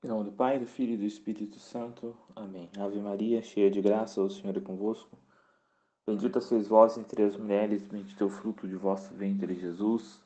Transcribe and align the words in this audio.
Em 0.00 0.06
nome 0.06 0.30
do 0.30 0.32
Pai, 0.32 0.60
do 0.60 0.66
Filho 0.66 0.94
e 0.94 0.96
do 0.96 1.04
Espírito 1.04 1.58
Santo. 1.58 2.16
Amém. 2.36 2.70
Ave 2.78 3.00
Maria, 3.00 3.42
cheia 3.42 3.68
de 3.68 3.82
graça, 3.82 4.22
o 4.22 4.30
Senhor 4.30 4.56
é 4.56 4.60
convosco. 4.60 5.18
Bendita 6.06 6.40
sois 6.40 6.68
vós 6.68 6.96
entre 6.96 7.24
as 7.24 7.36
mulheres, 7.36 7.82
bendito 7.82 8.22
é 8.22 8.24
o 8.24 8.30
fruto 8.30 8.68
de 8.68 8.76
vosso 8.76 9.12
ventre, 9.12 9.58
Jesus. 9.58 10.20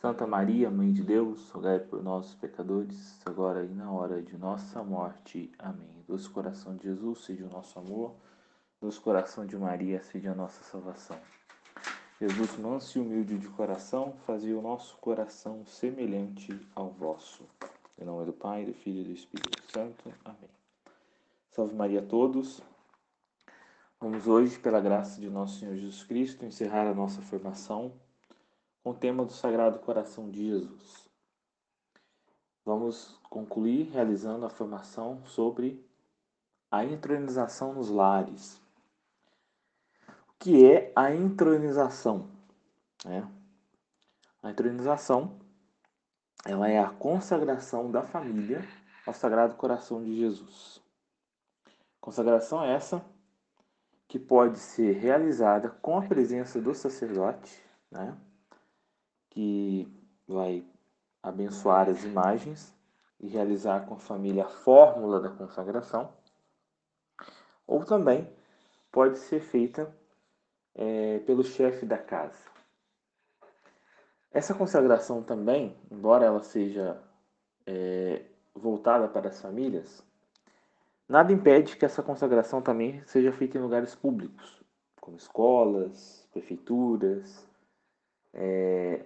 Santa 0.00 0.26
Maria, 0.26 0.70
Mãe 0.70 0.90
de 0.90 1.02
Deus, 1.02 1.50
rogai 1.50 1.80
por 1.80 2.02
nós, 2.02 2.32
pecadores, 2.32 3.20
agora 3.26 3.62
e 3.62 3.74
na 3.74 3.92
hora 3.92 4.22
de 4.22 4.38
nossa 4.38 4.82
morte. 4.82 5.52
Amém. 5.58 6.02
Doce 6.08 6.30
coração 6.30 6.74
de 6.74 6.84
Jesus, 6.84 7.26
seja 7.26 7.44
o 7.44 7.50
nosso 7.50 7.78
amor. 7.78 8.14
Doce 8.80 8.98
coração 8.98 9.44
de 9.44 9.54
Maria, 9.54 10.02
seja 10.02 10.32
a 10.32 10.34
nossa 10.34 10.64
salvação. 10.64 11.18
Jesus, 12.18 12.56
manso 12.56 12.96
e 12.96 13.02
humilde 13.02 13.36
de 13.36 13.48
coração, 13.48 14.14
fazia 14.26 14.58
o 14.58 14.62
nosso 14.62 14.96
coração 14.96 15.62
semelhante 15.66 16.58
ao 16.74 16.88
vosso. 16.88 17.46
Em 18.00 18.04
nome 18.04 18.24
do 18.24 18.32
Pai, 18.32 18.64
do 18.64 18.72
Filho 18.72 19.02
e 19.02 19.04
do 19.04 19.12
Espírito 19.12 19.62
Santo. 19.70 20.10
Amém. 20.24 20.48
Salve 21.50 21.74
Maria 21.74 22.00
a 22.00 22.02
todos. 22.02 22.62
Vamos 24.00 24.26
hoje, 24.26 24.58
pela 24.58 24.80
graça 24.80 25.20
de 25.20 25.28
nosso 25.28 25.58
Senhor 25.58 25.76
Jesus 25.76 26.02
Cristo, 26.04 26.46
encerrar 26.46 26.86
a 26.86 26.94
nossa 26.94 27.20
formação 27.20 27.92
com 28.82 28.92
o 28.92 28.94
tema 28.94 29.22
do 29.22 29.32
Sagrado 29.32 29.80
Coração 29.80 30.30
de 30.30 30.46
Jesus. 30.46 31.10
Vamos 32.64 33.20
concluir 33.28 33.90
realizando 33.90 34.46
a 34.46 34.50
formação 34.50 35.22
sobre 35.26 35.86
a 36.70 36.82
entronização 36.82 37.74
nos 37.74 37.90
lares. 37.90 38.58
O 40.08 40.32
que 40.38 40.64
é 40.64 40.90
a 40.96 41.14
entronização? 41.14 42.30
É. 43.04 43.22
A 44.42 44.50
entronização 44.50 45.38
ela 46.44 46.68
é 46.68 46.78
a 46.78 46.88
consagração 46.88 47.90
da 47.90 48.02
família 48.02 48.66
ao 49.06 49.12
Sagrado 49.12 49.54
Coração 49.54 50.02
de 50.02 50.16
Jesus. 50.16 50.80
Consagração 52.00 52.64
essa 52.64 53.04
que 54.08 54.18
pode 54.18 54.58
ser 54.58 54.92
realizada 54.98 55.68
com 55.68 55.98
a 55.98 56.02
presença 56.02 56.60
do 56.60 56.74
sacerdote, 56.74 57.62
né, 57.90 58.16
que 59.28 59.86
vai 60.26 60.64
abençoar 61.22 61.88
as 61.88 62.02
imagens 62.02 62.74
e 63.20 63.28
realizar 63.28 63.86
com 63.86 63.94
a 63.94 63.98
família 63.98 64.46
a 64.46 64.48
fórmula 64.48 65.20
da 65.20 65.28
consagração, 65.28 66.12
ou 67.66 67.84
também 67.84 68.28
pode 68.90 69.18
ser 69.18 69.40
feita 69.40 69.94
é, 70.74 71.18
pelo 71.20 71.44
chefe 71.44 71.84
da 71.86 71.98
casa. 71.98 72.50
Essa 74.32 74.54
consagração 74.54 75.22
também, 75.22 75.76
embora 75.90 76.24
ela 76.24 76.40
seja 76.40 77.02
é, 77.66 78.22
voltada 78.54 79.08
para 79.08 79.28
as 79.28 79.40
famílias, 79.40 80.04
nada 81.08 81.32
impede 81.32 81.76
que 81.76 81.84
essa 81.84 82.02
consagração 82.02 82.62
também 82.62 83.02
seja 83.06 83.32
feita 83.32 83.58
em 83.58 83.60
lugares 83.60 83.94
públicos, 83.94 84.62
como 85.00 85.16
escolas, 85.16 86.28
prefeituras, 86.32 87.48
é, 88.32 89.04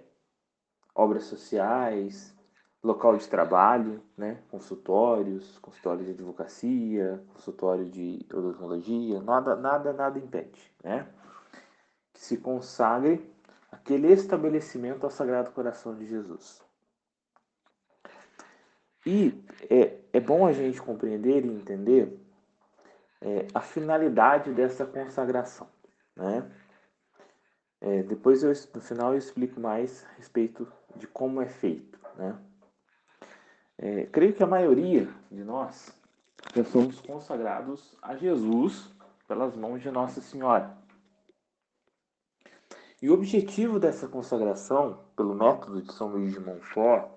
obras 0.93 1.23
sociais, 1.23 2.35
local 2.83 3.17
de 3.17 3.27
trabalho, 3.27 4.03
né, 4.15 4.43
consultórios, 4.51 5.57
consultório 5.57 6.05
de 6.05 6.11
advocacia, 6.11 7.23
consultório 7.33 7.89
de 7.89 8.23
odontologia, 8.31 9.19
nada, 9.23 9.55
nada, 9.55 9.91
nada 9.91 10.19
impede, 10.19 10.71
né, 10.83 11.07
que 12.13 12.23
se 12.23 12.37
consagre 12.37 13.34
aquele 13.85 14.11
estabelecimento 14.11 15.03
ao 15.03 15.11
Sagrado 15.11 15.51
Coração 15.51 15.95
de 15.95 16.07
Jesus. 16.07 16.59
E 19.05 19.45
é, 19.69 19.99
é 20.11 20.19
bom 20.19 20.47
a 20.47 20.51
gente 20.51 20.81
compreender 20.81 21.45
e 21.45 21.49
entender 21.49 22.19
é, 23.21 23.45
a 23.53 23.61
finalidade 23.61 24.51
dessa 24.51 24.87
consagração. 24.87 25.69
Né? 26.15 26.51
É, 27.79 28.01
depois, 28.01 28.41
eu, 28.41 28.51
no 28.73 28.81
final, 28.81 29.11
eu 29.11 29.19
explico 29.19 29.59
mais 29.59 30.03
a 30.05 30.13
respeito 30.17 30.67
de 30.95 31.05
como 31.05 31.39
é 31.39 31.45
feito. 31.45 31.99
Né? 32.15 32.35
É, 33.77 34.05
creio 34.07 34.33
que 34.33 34.41
a 34.41 34.47
maioria 34.47 35.07
de 35.29 35.43
nós 35.43 35.95
já 36.55 36.63
somos 36.63 36.99
consagrados 37.01 37.95
a 38.01 38.15
Jesus 38.15 38.91
pelas 39.27 39.55
mãos 39.55 39.83
de 39.83 39.91
Nossa 39.91 40.21
Senhora. 40.21 40.75
E 43.05 43.09
o 43.11 43.13
objetivo 43.13 43.79
dessa 43.79 44.07
consagração, 44.07 45.05
pelo 45.15 45.35
método 45.35 45.79
de 45.79 45.93
São 45.93 46.07
Luís 46.07 46.33
de 46.33 46.39
Montfort, 46.39 47.07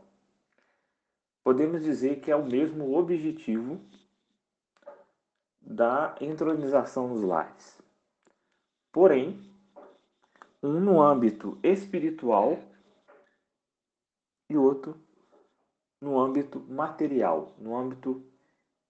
podemos 1.43 1.83
dizer 1.83 2.21
que 2.21 2.31
é 2.31 2.37
o 2.37 2.45
mesmo 2.45 2.95
objetivo 2.95 3.81
da 5.63 6.15
entronização 6.21 7.09
nos 7.09 7.23
lares. 7.23 7.81
Porém, 8.93 9.41
um 10.63 10.79
no 10.79 11.01
âmbito 11.01 11.59
espiritual 11.63 12.59
e 14.51 14.59
outro 14.59 14.95
no 16.03 16.21
âmbito 16.21 16.61
material, 16.69 17.55
no 17.57 17.75
âmbito 17.75 18.23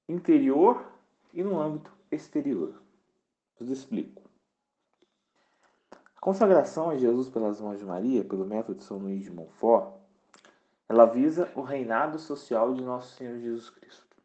interior 0.09 0.85
e 1.33 1.45
no 1.45 1.61
âmbito 1.61 1.93
exterior. 2.11 2.83
Eu 3.61 3.71
explico. 3.71 4.28
A 6.19 6.21
consagração 6.21 6.91
a 6.91 6.99
Jesus 6.99 7.29
pelas 7.29 7.61
mãos 7.61 7.79
de 7.79 7.85
Maria, 7.85 8.25
pelo 8.25 8.45
método 8.45 8.79
de 8.81 8.85
São 8.85 8.99
Luís 8.99 9.23
de 9.23 9.31
Montfort, 9.31 9.95
ela 10.89 11.07
visa 11.07 11.49
o 11.55 11.63
reinado 11.63 12.19
social 12.19 12.75
de 12.75 12.83
nosso 12.83 13.15
Senhor 13.15 13.39
Jesus 13.39 13.71
Cristo. 13.71 14.17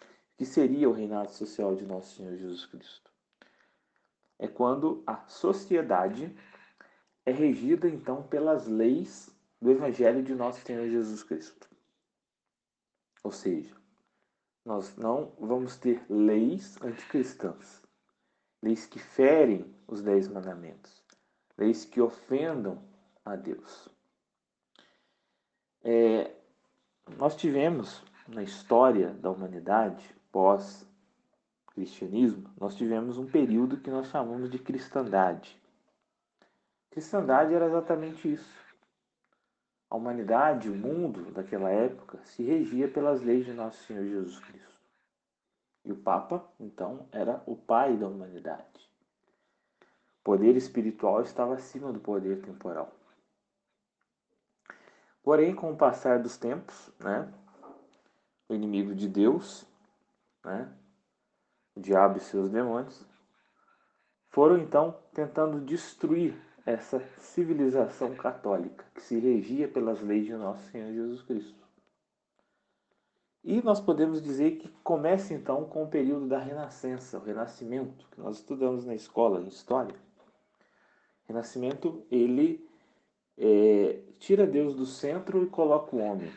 O 0.00 0.36
que 0.36 0.46
seria 0.46 0.88
o 0.88 0.92
reinado 0.92 1.32
social 1.32 1.74
de 1.74 1.84
nosso 1.84 2.14
Senhor 2.14 2.36
Jesus 2.36 2.66
Cristo? 2.66 3.10
É 4.38 4.46
quando 4.46 5.02
a 5.04 5.26
sociedade 5.26 6.32
é 7.26 7.32
regida 7.32 7.88
então 7.88 8.22
pelas 8.22 8.68
leis 8.68 9.28
do 9.60 9.72
Evangelho 9.72 10.22
de 10.22 10.36
nosso 10.36 10.64
Senhor 10.64 10.88
Jesus 10.88 11.24
Cristo. 11.24 11.68
Ou 13.24 13.32
seja, 13.32 13.74
nós 14.64 14.96
não 14.96 15.32
vamos 15.36 15.76
ter 15.76 16.00
leis 16.08 16.80
anticristãs, 16.80 17.82
leis 18.62 18.86
que 18.86 19.00
ferem 19.00 19.74
os 19.88 20.00
dez 20.00 20.28
mandamentos 20.28 20.97
leis 21.58 21.84
que 21.84 22.00
ofendam 22.00 22.80
a 23.24 23.34
Deus. 23.34 23.88
É, 25.82 26.30
nós 27.16 27.34
tivemos 27.36 28.04
na 28.28 28.44
história 28.44 29.10
da 29.14 29.28
humanidade, 29.30 30.14
pós-cristianismo, 30.30 32.48
nós 32.58 32.76
tivemos 32.76 33.18
um 33.18 33.26
período 33.26 33.80
que 33.80 33.90
nós 33.90 34.06
chamamos 34.06 34.48
de 34.48 34.58
cristandade. 34.58 35.60
Cristandade 36.90 37.52
era 37.52 37.66
exatamente 37.66 38.32
isso. 38.32 38.56
A 39.90 39.96
humanidade, 39.96 40.68
o 40.68 40.74
mundo 40.74 41.32
daquela 41.32 41.70
época, 41.70 42.18
se 42.22 42.42
regia 42.42 42.86
pelas 42.88 43.22
leis 43.22 43.46
de 43.46 43.54
Nosso 43.54 43.82
Senhor 43.84 44.04
Jesus 44.04 44.38
Cristo. 44.38 44.68
E 45.84 45.92
o 45.92 45.96
Papa, 45.96 46.46
então, 46.60 47.08
era 47.10 47.42
o 47.46 47.56
pai 47.56 47.96
da 47.96 48.06
humanidade 48.06 48.87
poder 50.22 50.56
espiritual 50.56 51.22
estava 51.22 51.54
acima 51.54 51.92
do 51.92 52.00
poder 52.00 52.40
temporal. 52.40 52.92
Porém, 55.22 55.54
com 55.54 55.72
o 55.72 55.76
passar 55.76 56.18
dos 56.18 56.36
tempos, 56.36 56.90
né, 56.98 57.32
o 58.48 58.54
inimigo 58.54 58.94
de 58.94 59.08
Deus, 59.08 59.66
né, 60.44 60.72
o 61.74 61.80
diabo 61.80 62.18
e 62.18 62.20
seus 62.20 62.48
demônios, 62.48 63.04
foram 64.30 64.58
então 64.58 64.96
tentando 65.12 65.60
destruir 65.60 66.34
essa 66.64 67.00
civilização 67.18 68.14
católica 68.14 68.84
que 68.94 69.02
se 69.02 69.18
regia 69.18 69.66
pelas 69.66 70.00
leis 70.00 70.26
de 70.26 70.34
nosso 70.34 70.70
Senhor 70.70 70.92
Jesus 70.92 71.22
Cristo. 71.22 71.58
E 73.42 73.62
nós 73.62 73.80
podemos 73.80 74.20
dizer 74.20 74.58
que 74.58 74.68
começa 74.82 75.32
então 75.32 75.64
com 75.64 75.84
o 75.84 75.88
período 75.88 76.26
da 76.26 76.38
Renascença, 76.38 77.18
o 77.18 77.22
Renascimento, 77.22 78.06
que 78.10 78.20
nós 78.20 78.36
estudamos 78.36 78.84
na 78.84 78.94
escola, 78.94 79.40
em 79.40 79.48
História. 79.48 79.94
Renascimento, 81.28 82.02
ele 82.10 82.66
é, 83.36 84.00
tira 84.18 84.46
Deus 84.46 84.74
do 84.74 84.86
centro 84.86 85.44
e 85.44 85.46
coloca 85.46 85.94
o 85.94 85.98
homem. 86.00 86.32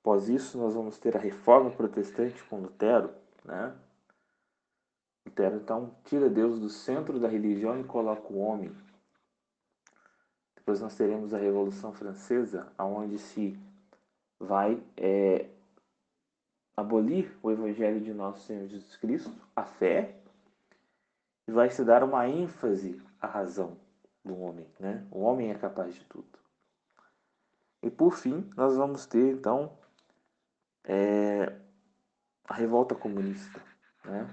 Após 0.00 0.28
isso, 0.30 0.56
nós 0.56 0.74
vamos 0.74 0.98
ter 0.98 1.14
a 1.14 1.20
reforma 1.20 1.70
protestante 1.70 2.42
com 2.44 2.60
Lutero. 2.60 3.12
Né? 3.44 3.76
Lutero, 5.26 5.56
então, 5.56 5.94
tira 6.04 6.30
Deus 6.30 6.58
do 6.58 6.70
centro 6.70 7.20
da 7.20 7.28
religião 7.28 7.78
e 7.78 7.84
coloca 7.84 8.32
o 8.32 8.38
homem. 8.38 8.74
Depois 10.56 10.80
nós 10.80 10.96
teremos 10.96 11.34
a 11.34 11.38
Revolução 11.38 11.92
Francesa, 11.92 12.72
onde 12.78 13.18
se 13.18 13.58
vai 14.38 14.82
é, 14.96 15.48
abolir 16.74 17.36
o 17.42 17.50
Evangelho 17.50 18.00
de 18.00 18.14
nosso 18.14 18.46
Senhor 18.46 18.66
Jesus 18.66 18.96
Cristo, 18.96 19.32
a 19.54 19.64
fé, 19.64 20.19
e 21.50 21.52
vai 21.52 21.68
se 21.68 21.84
dar 21.84 22.04
uma 22.04 22.28
ênfase 22.28 23.02
à 23.20 23.26
razão 23.26 23.76
do 24.24 24.38
homem. 24.38 24.68
Né? 24.78 25.04
O 25.10 25.22
homem 25.22 25.50
é 25.50 25.54
capaz 25.54 25.92
de 25.92 26.04
tudo. 26.04 26.38
E 27.82 27.90
por 27.90 28.14
fim, 28.14 28.48
nós 28.56 28.76
vamos 28.76 29.04
ter 29.04 29.34
então 29.34 29.76
é 30.84 31.52
a 32.44 32.54
revolta 32.54 32.94
comunista, 32.94 33.60
né? 34.04 34.30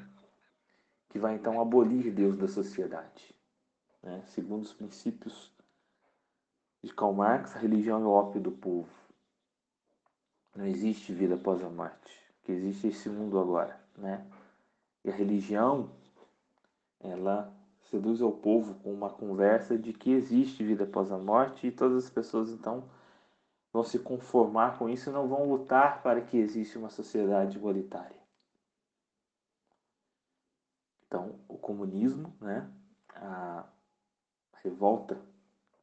que 1.09 1.17
vai 1.17 1.33
então 1.33 1.59
abolir 1.59 2.13
Deus 2.13 2.37
da 2.37 2.47
sociedade. 2.47 3.35
Né? 4.03 4.21
Segundo 4.27 4.61
os 4.61 4.73
princípios 4.73 5.51
de 6.83 6.93
Karl 6.93 7.13
Marx, 7.13 7.55
a 7.55 7.59
religião 7.59 7.99
é 7.99 8.05
o 8.05 8.11
ópio 8.11 8.39
do 8.39 8.51
povo. 8.51 8.93
Não 10.55 10.67
existe 10.67 11.11
vida 11.13 11.33
após 11.33 11.63
a 11.63 11.69
morte, 11.69 12.31
que 12.43 12.51
existe 12.51 12.89
esse 12.89 13.09
mundo 13.09 13.39
agora. 13.39 13.81
Né? 13.97 14.23
E 15.03 15.09
a 15.09 15.13
religião, 15.13 15.96
ela 16.99 17.53
seduz 17.89 18.21
ao 18.21 18.31
povo 18.31 18.75
com 18.75 18.93
uma 18.93 19.09
conversa 19.09 19.77
de 19.77 19.93
que 19.93 20.11
existe 20.11 20.63
vida 20.63 20.83
após 20.83 21.11
a 21.11 21.17
morte 21.17 21.67
e 21.67 21.71
todas 21.71 22.05
as 22.05 22.09
pessoas 22.09 22.49
então 22.49 22.83
vão 23.71 23.83
se 23.83 23.99
conformar 23.99 24.77
com 24.77 24.89
isso 24.89 25.09
e 25.09 25.13
não 25.13 25.27
vão 25.27 25.47
lutar 25.49 26.01
para 26.01 26.21
que 26.21 26.37
exista 26.37 26.79
uma 26.79 26.89
sociedade 26.89 27.57
igualitária. 27.57 28.17
Então, 31.05 31.39
o 31.47 31.57
comunismo, 31.57 32.33
né, 32.41 32.69
a 33.15 33.63
revolta 34.63 35.17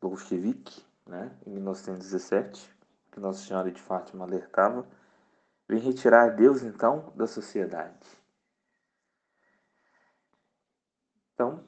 bolchevique, 0.01 0.85
né, 1.07 1.35
em 1.47 1.51
1917, 1.51 2.71
que 3.11 3.21
Nossa 3.21 3.47
Senhora 3.47 3.71
de 3.71 3.81
Fátima 3.81 4.25
alertava, 4.25 4.87
vem 5.67 5.79
retirar 5.79 6.37
Deus 6.37 6.63
então 6.63 7.13
da 7.17 7.27
sociedade. 7.27 8.24
Então, 11.35 11.65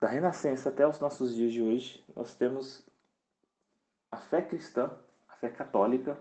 da 0.00 0.08
Renascença 0.08 0.70
até 0.70 0.86
os 0.86 0.98
nossos 0.98 1.34
dias 1.34 1.52
de 1.52 1.62
hoje, 1.62 2.04
nós 2.14 2.34
temos 2.34 2.86
a 4.10 4.16
fé 4.16 4.42
cristã, 4.42 4.90
a 5.28 5.36
fé 5.36 5.50
católica, 5.50 6.20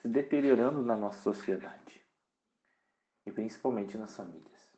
se 0.00 0.08
deteriorando 0.08 0.82
na 0.82 0.96
nossa 0.96 1.20
sociedade 1.22 2.04
e 3.24 3.32
principalmente 3.32 3.96
nas 3.96 4.14
famílias. 4.16 4.76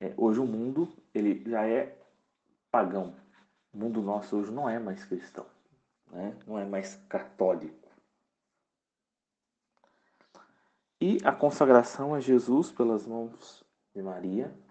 É, 0.00 0.14
hoje 0.16 0.40
o 0.40 0.46
mundo 0.46 0.92
ele 1.14 1.48
já 1.48 1.66
é 1.66 1.98
pagão. 2.70 3.16
O 3.72 3.78
mundo 3.78 4.02
nosso 4.02 4.36
hoje 4.36 4.52
não 4.52 4.68
é 4.68 4.78
mais 4.78 5.04
cristão, 5.04 5.46
né? 6.08 6.38
não 6.46 6.58
é 6.58 6.64
mais 6.64 6.96
católico. 7.08 7.86
E 11.00 11.18
a 11.24 11.32
consagração 11.32 12.14
a 12.14 12.20
Jesus 12.20 12.70
pelas 12.70 13.06
mãos 13.06 13.64
de 13.94 14.02
Maria 14.02 14.65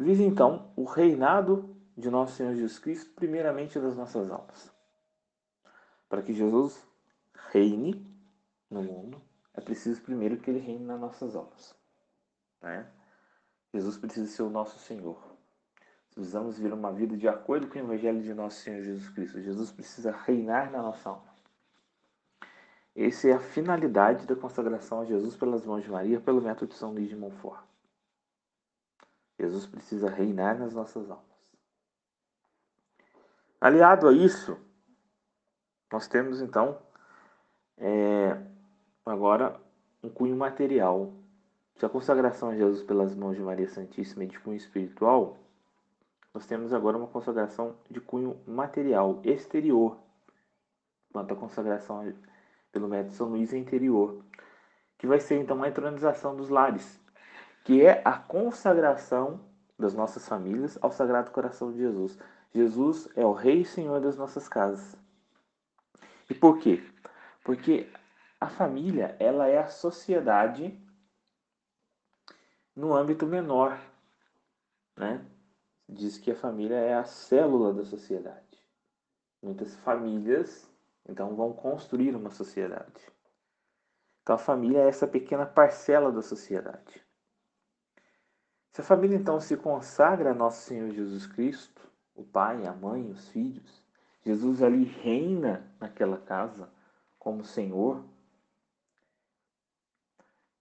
visa 0.00 0.22
então 0.22 0.72
o 0.76 0.84
reinado 0.84 1.76
de 1.96 2.10
nosso 2.10 2.34
Senhor 2.34 2.54
Jesus 2.54 2.78
Cristo, 2.78 3.10
primeiramente 3.14 3.78
das 3.78 3.96
nossas 3.96 4.30
almas. 4.30 4.72
Para 6.08 6.22
que 6.22 6.32
Jesus 6.32 6.82
reine 7.52 8.06
no 8.70 8.82
mundo, 8.82 9.20
é 9.54 9.60
preciso 9.60 10.00
primeiro 10.00 10.38
que 10.38 10.50
ele 10.50 10.58
reine 10.58 10.84
nas 10.84 10.98
nossas 10.98 11.36
almas. 11.36 11.74
Né? 12.62 12.86
Jesus 13.74 13.98
precisa 13.98 14.26
ser 14.26 14.42
o 14.42 14.50
nosso 14.50 14.78
Senhor. 14.78 15.18
Precisamos 16.14 16.56
viver 16.56 16.72
uma 16.72 16.92
vida 16.92 17.16
de 17.16 17.28
acordo 17.28 17.68
com 17.68 17.78
o 17.78 17.82
Evangelho 17.82 18.22
de 18.22 18.34
nosso 18.34 18.60
Senhor 18.60 18.82
Jesus 18.82 19.08
Cristo. 19.10 19.40
Jesus 19.40 19.70
precisa 19.70 20.10
reinar 20.10 20.70
na 20.70 20.82
nossa 20.82 21.10
alma. 21.10 21.30
Essa 22.96 23.28
é 23.28 23.32
a 23.32 23.40
finalidade 23.40 24.26
da 24.26 24.34
consagração 24.34 25.02
a 25.02 25.04
Jesus 25.04 25.36
pelas 25.36 25.64
mãos 25.64 25.84
de 25.84 25.90
Maria, 25.90 26.20
pelo 26.20 26.40
método 26.40 26.72
de 26.72 26.78
São 26.78 26.92
Luís 26.92 27.08
de 27.08 27.16
Montfort. 27.16 27.69
Jesus 29.40 29.66
precisa 29.66 30.10
reinar 30.10 30.58
nas 30.58 30.74
nossas 30.74 31.10
almas. 31.10 31.24
Aliado 33.60 34.08
a 34.08 34.12
isso, 34.12 34.58
nós 35.90 36.06
temos 36.06 36.40
então 36.40 36.78
é, 37.78 38.38
agora 39.04 39.58
um 40.02 40.08
cunho 40.08 40.36
material. 40.36 41.12
Se 41.76 41.86
a 41.86 41.88
consagração 41.88 42.50
a 42.50 42.56
Jesus 42.56 42.82
pelas 42.82 43.14
mãos 43.14 43.36
de 43.36 43.42
Maria 43.42 43.68
Santíssima 43.68 44.24
é 44.24 44.26
de 44.26 44.38
cunho 44.38 44.56
espiritual, 44.56 45.38
nós 46.34 46.46
temos 46.46 46.72
agora 46.72 46.96
uma 46.96 47.08
consagração 47.08 47.76
de 47.90 48.00
cunho 48.00 48.38
material, 48.46 49.20
exterior, 49.24 49.98
enquanto 51.08 51.32
a 51.32 51.36
consagração 51.36 52.12
pelo 52.70 52.88
método 52.88 53.14
São 53.14 53.28
Luís 53.28 53.52
é 53.52 53.58
interior, 53.58 54.22
que 54.98 55.06
vai 55.06 55.18
ser 55.18 55.40
então 55.40 55.62
a 55.62 55.68
entronização 55.68 56.36
dos 56.36 56.50
lares, 56.50 57.00
que 57.64 57.84
é 57.84 58.02
a 58.04 58.16
consagração 58.16 59.40
das 59.78 59.94
nossas 59.94 60.28
famílias 60.28 60.78
ao 60.80 60.92
Sagrado 60.92 61.30
Coração 61.30 61.72
de 61.72 61.78
Jesus. 61.78 62.18
Jesus 62.54 63.08
é 63.16 63.24
o 63.24 63.32
Rei 63.32 63.62
e 63.62 63.64
Senhor 63.64 64.00
das 64.00 64.16
nossas 64.16 64.48
casas. 64.48 64.96
E 66.28 66.34
por 66.34 66.58
quê? 66.58 66.82
Porque 67.42 67.90
a 68.40 68.48
família, 68.48 69.16
ela 69.18 69.46
é 69.48 69.58
a 69.58 69.68
sociedade 69.68 70.78
no 72.74 72.94
âmbito 72.94 73.26
menor, 73.26 73.78
né? 74.96 75.24
Diz 75.88 76.18
que 76.18 76.30
a 76.30 76.36
família 76.36 76.76
é 76.76 76.94
a 76.94 77.04
célula 77.04 77.74
da 77.74 77.84
sociedade. 77.84 78.58
Muitas 79.42 79.74
famílias, 79.76 80.70
então, 81.08 81.34
vão 81.34 81.52
construir 81.52 82.14
uma 82.14 82.30
sociedade. 82.30 83.10
Então, 84.22 84.36
a 84.36 84.38
família 84.38 84.80
é 84.80 84.88
essa 84.88 85.08
pequena 85.08 85.44
parcela 85.44 86.12
da 86.12 86.22
sociedade. 86.22 86.99
Se 88.72 88.80
a 88.80 88.84
família 88.84 89.16
então 89.16 89.40
se 89.40 89.56
consagra 89.56 90.30
a 90.30 90.34
nosso 90.34 90.62
Senhor 90.62 90.90
Jesus 90.90 91.26
Cristo, 91.26 91.88
o 92.14 92.22
pai, 92.22 92.66
a 92.66 92.72
mãe, 92.72 93.10
os 93.10 93.28
filhos, 93.28 93.84
Jesus 94.24 94.62
ali 94.62 94.84
reina 94.84 95.66
naquela 95.80 96.18
casa 96.18 96.70
como 97.18 97.44
Senhor. 97.44 98.04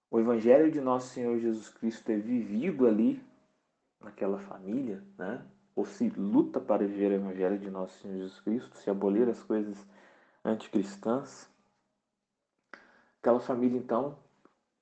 O 0.10 0.20
Evangelho 0.20 0.72
de 0.72 0.82
nosso 0.82 1.10
Senhor 1.10 1.38
Jesus 1.38 1.70
Cristo 1.70 2.10
é 2.10 2.18
vivido 2.18 2.88
ali 2.88 3.24
naquela 4.00 4.40
família, 4.40 5.04
né? 5.18 5.46
Ou 5.76 5.86
se 5.86 6.10
luta 6.10 6.60
para 6.60 6.86
viver 6.86 7.12
o 7.12 7.16
Evangelho 7.16 7.60
de 7.60 7.70
nosso 7.70 8.00
Senhor 8.00 8.18
Jesus 8.18 8.40
Cristo, 8.42 8.78
se 8.78 8.90
abolir 8.90 9.30
as 9.30 9.44
coisas 9.44 9.78
anticristãs. 10.44 11.48
Aquela 13.22 13.40
família, 13.40 13.78
então, 13.78 14.18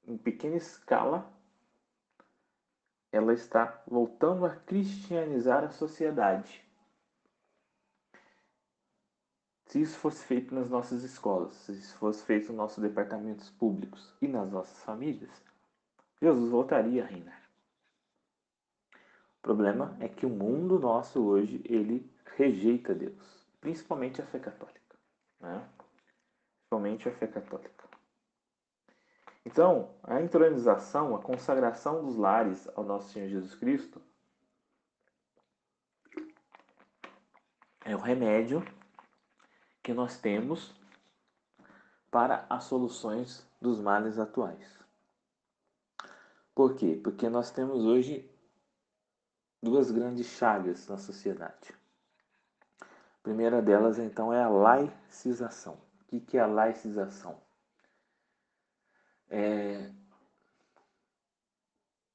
em 0.07 0.17
pequena 0.17 0.55
escala, 0.55 1.29
ela 3.11 3.33
está 3.33 3.81
voltando 3.87 4.45
a 4.45 4.55
cristianizar 4.55 5.63
a 5.63 5.69
sociedade. 5.69 6.63
Se 9.65 9.81
isso 9.81 9.97
fosse 9.97 10.25
feito 10.25 10.55
nas 10.55 10.69
nossas 10.69 11.03
escolas, 11.03 11.53
se 11.55 11.73
isso 11.73 11.97
fosse 11.97 12.23
feito 12.23 12.47
nos 12.47 12.57
nossos 12.57 12.81
departamentos 12.81 13.49
públicos 13.49 14.15
e 14.21 14.27
nas 14.27 14.49
nossas 14.49 14.81
famílias, 14.83 15.31
Jesus 16.21 16.49
voltaria 16.49 17.03
a 17.03 17.07
reinar. 17.07 17.41
O 19.39 19.41
problema 19.41 19.95
é 19.99 20.07
que 20.07 20.25
o 20.25 20.29
mundo 20.29 20.79
nosso 20.79 21.23
hoje, 21.23 21.61
ele 21.65 22.09
rejeita 22.35 22.93
Deus, 22.93 23.45
principalmente 23.59 24.21
a 24.21 24.25
fé 24.25 24.39
católica. 24.39 24.97
Né? 25.39 25.67
Principalmente 26.57 27.09
a 27.09 27.11
fé 27.13 27.27
católica. 27.27 27.87
Então, 29.47 29.95
a 30.03 30.19
entronização, 30.19 31.15
a 31.15 31.21
consagração 31.21 32.03
dos 32.03 32.17
lares 32.17 32.67
ao 32.75 32.83
nosso 32.83 33.13
Senhor 33.13 33.29
Jesus 33.29 33.55
Cristo 33.55 34.01
é 37.85 37.95
o 37.95 37.99
remédio 37.99 38.61
que 39.81 39.93
nós 39.93 40.19
temos 40.19 40.75
para 42.11 42.45
as 42.49 42.65
soluções 42.65 43.49
dos 43.61 43.79
males 43.79 44.19
atuais. 44.19 44.77
Por 46.53 46.75
quê? 46.75 46.99
Porque 47.01 47.29
nós 47.29 47.49
temos 47.49 47.85
hoje 47.85 48.29
duas 49.63 49.91
grandes 49.91 50.27
chagas 50.27 50.85
na 50.89 50.97
sociedade. 50.97 51.73
A 52.81 53.23
primeira 53.23 53.61
delas, 53.61 53.97
então, 53.97 54.33
é 54.33 54.43
a 54.43 54.49
laicização. 54.49 55.79
O 56.11 56.19
que 56.19 56.37
é 56.37 56.41
a 56.41 56.47
laicização? 56.47 57.46
É, 59.29 59.89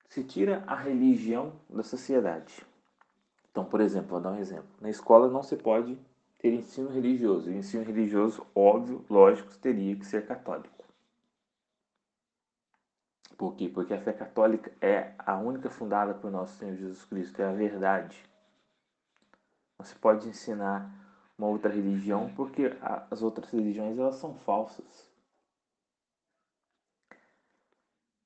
se 0.08 0.22
tira 0.24 0.62
a 0.66 0.74
religião 0.74 1.52
da 1.70 1.82
sociedade. 1.82 2.64
Então, 3.50 3.64
por 3.64 3.80
exemplo, 3.80 4.10
vou 4.10 4.20
dar 4.20 4.32
um 4.32 4.38
exemplo. 4.38 4.68
Na 4.80 4.90
escola 4.90 5.28
não 5.28 5.42
se 5.42 5.56
pode 5.56 5.98
ter 6.38 6.52
ensino 6.52 6.90
religioso. 6.90 7.50
O 7.50 7.54
ensino 7.54 7.84
religioso, 7.84 8.46
óbvio, 8.54 9.04
lógico, 9.08 9.56
teria 9.58 9.94
que 9.96 10.06
ser 10.06 10.26
católico. 10.26 10.84
Por 13.36 13.54
quê? 13.56 13.68
Porque 13.68 13.92
a 13.92 14.00
fé 14.00 14.12
católica 14.12 14.72
é 14.80 15.14
a 15.18 15.36
única 15.36 15.68
fundada 15.68 16.14
por 16.14 16.30
nosso 16.30 16.56
Senhor 16.58 16.76
Jesus 16.76 17.04
Cristo, 17.04 17.40
é 17.40 17.46
a 17.46 17.52
verdade. 17.52 18.24
Não 19.78 19.84
se 19.84 19.94
pode 19.96 20.28
ensinar 20.28 20.90
uma 21.36 21.48
outra 21.48 21.70
religião 21.70 22.32
porque 22.34 22.70
as 23.10 23.22
outras 23.22 23.50
religiões 23.50 23.98
elas 23.98 24.16
são 24.16 24.34
falsas. 24.34 25.11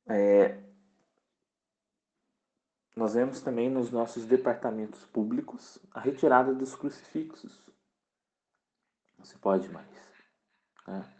É, 0.08 0.62
nós 2.94 3.14
vemos 3.14 3.40
também 3.40 3.68
nos 3.68 3.90
nossos 3.90 4.24
departamentos 4.24 5.04
públicos 5.06 5.78
a 5.92 6.00
retirada 6.00 6.54
dos 6.54 6.74
crucifixos. 6.74 7.62
Não 9.18 9.24
se 9.24 9.36
pode 9.38 9.68
mais. 9.68 9.88
Né? 10.86 11.16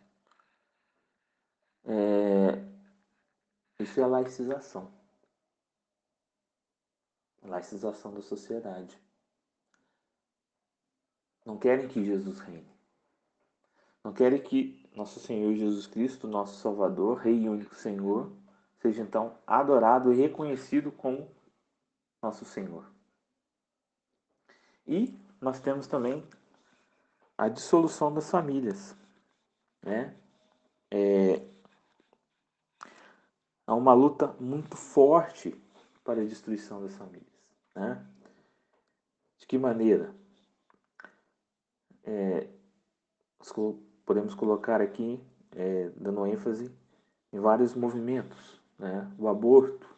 Isso 3.79 4.01
é 4.01 4.03
a 4.03 4.09
laicização. 4.09 4.91
A 7.43 7.49
laicização 7.49 8.13
da 8.13 8.23
sociedade. 8.23 9.01
Não 11.45 11.57
querem 11.57 11.87
que 11.87 12.05
Jesus 12.05 12.41
reine. 12.41 12.75
Não 14.03 14.13
querem 14.13 14.43
que 14.43 14.89
nosso 14.95 15.21
Senhor 15.21 15.55
Jesus 15.55 15.87
Cristo, 15.87 16.27
nosso 16.27 16.61
Salvador, 16.61 17.19
Rei 17.19 17.43
e 17.43 17.49
único 17.49 17.75
Senhor, 17.75 18.33
seja 18.87 19.03
então 19.03 19.37
adorado 19.47 20.13
e 20.13 20.17
reconhecido 20.17 20.93
como 20.93 21.29
nosso 22.23 22.45
Senhor. 22.45 22.89
E 24.87 25.19
nós 25.41 25.61
temos 25.61 25.87
também 25.89 26.25
a 27.37 27.49
dissolução 27.49 28.15
das 28.15 28.31
famílias. 28.31 28.97
Né? 29.83 30.17
É, 30.91 31.45
há 33.67 33.75
uma 33.75 33.93
luta 33.93 34.29
muito 34.39 34.77
forte 34.77 35.61
para 36.05 36.23
a 36.23 36.25
destruição 36.25 36.81
das 36.81 36.95
famílias. 36.95 37.27
Né? 37.75 38.07
De 39.39 39.47
que 39.47 39.59
maneira? 39.59 40.15
É, 42.05 42.49
podemos 44.05 44.35
colocar 44.37 44.81
aqui, 44.81 45.21
é, 45.51 45.91
dando 45.97 46.25
ênfase 46.25 46.73
em 47.33 47.41
vários 47.41 47.75
movimentos, 47.75 48.56
né? 48.79 49.11
o 49.19 49.29
aborto, 49.29 49.89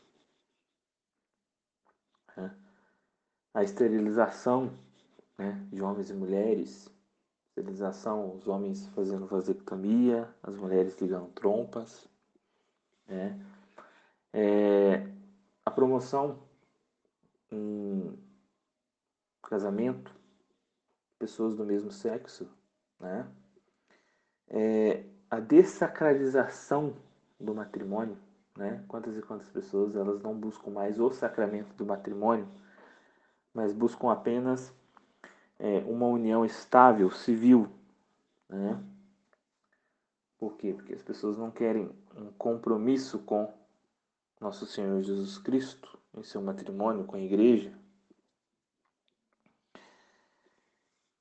né? 2.36 2.54
a 3.54 3.62
esterilização 3.62 4.72
né? 5.36 5.66
de 5.70 5.82
homens 5.82 6.10
e 6.10 6.14
mulheres, 6.14 6.90
esterilização, 7.58 8.36
os 8.36 8.46
homens 8.46 8.86
fazendo 8.88 9.26
vasectomia, 9.26 10.32
as 10.42 10.54
mulheres 10.54 10.96
ligando 11.00 11.28
trompas, 11.32 12.08
né? 13.06 13.38
É, 14.32 15.08
a 15.64 15.70
promoção 15.70 16.38
em 17.50 18.16
casamento, 19.42 20.14
pessoas 21.18 21.56
do 21.56 21.64
mesmo 21.64 21.90
sexo, 21.90 22.48
né? 23.00 23.26
É, 24.48 25.04
a 25.30 25.40
dessacralização 25.40 26.94
do 27.40 27.54
matrimônio, 27.54 28.16
né? 28.58 28.84
Quantas 28.88 29.16
e 29.16 29.22
quantas 29.22 29.48
pessoas 29.48 29.94
elas 29.94 30.20
não 30.20 30.34
buscam 30.34 30.70
mais 30.70 30.98
o 30.98 31.10
sacramento 31.12 31.72
do 31.74 31.86
matrimônio, 31.86 32.46
mas 33.54 33.72
buscam 33.72 34.10
apenas 34.10 34.74
é, 35.58 35.78
uma 35.86 36.06
união 36.06 36.44
estável, 36.44 37.10
civil, 37.10 37.68
né? 38.48 38.82
Por 40.38 40.56
quê? 40.56 40.72
Porque 40.72 40.92
as 40.92 41.02
pessoas 41.02 41.38
não 41.38 41.50
querem 41.50 41.90
um 42.16 42.30
compromisso 42.32 43.18
com 43.20 43.52
nosso 44.40 44.66
Senhor 44.66 45.02
Jesus 45.02 45.38
Cristo 45.38 45.98
em 46.16 46.22
seu 46.22 46.40
matrimônio 46.40 47.04
com 47.04 47.16
a 47.16 47.20
igreja. 47.20 47.72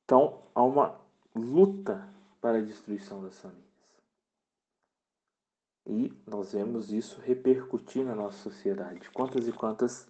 Então, 0.05 0.41
há 0.53 0.63
uma 0.63 0.99
luta 1.35 2.07
para 2.39 2.59
a 2.59 2.61
destruição 2.61 3.21
das 3.21 3.39
famílias. 3.39 3.66
E 5.89 6.13
nós 6.27 6.51
vemos 6.51 6.91
isso 6.91 7.21
repercutir 7.21 8.03
na 8.03 8.13
nossa 8.13 8.37
sociedade. 8.39 9.09
Quantas 9.11 9.47
e 9.47 9.53
quantas 9.53 10.05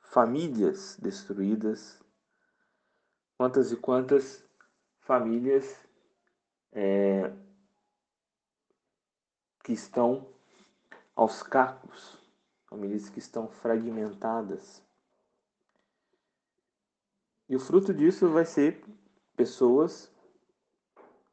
famílias 0.00 0.98
destruídas, 1.00 2.02
quantas 3.38 3.70
e 3.70 3.76
quantas 3.76 4.44
famílias 4.98 5.78
é, 6.72 7.32
que 9.62 9.72
estão 9.72 10.26
aos 11.14 11.40
cacos, 11.40 12.18
famílias 12.66 13.08
que 13.08 13.20
estão 13.20 13.46
fragmentadas. 13.46 14.82
E 17.48 17.54
o 17.54 17.60
fruto 17.60 17.94
disso 17.94 18.28
vai 18.28 18.44
ser 18.44 18.84
pessoas 19.36 20.10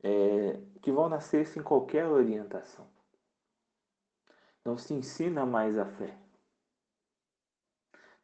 é, 0.03 0.61
que 0.79 0.91
vão 0.91 1.09
nascer 1.09 1.47
sem 1.47 1.63
qualquer 1.63 2.05
orientação. 2.05 2.87
Não 4.69 4.77
se 4.77 4.93
ensina 4.93 5.47
mais 5.47 5.79
a 5.79 5.85
fé. 5.85 6.15